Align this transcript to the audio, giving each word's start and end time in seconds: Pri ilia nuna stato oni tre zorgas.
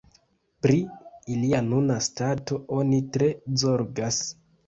Pri 0.65 0.77
ilia 1.33 1.59
nuna 1.67 1.97
stato 2.07 2.59
oni 2.79 3.01
tre 3.17 3.29
zorgas. 3.65 4.19